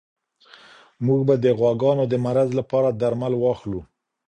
[1.05, 3.81] موږ به د غواګانو د مرض لپاره درمل واخلو.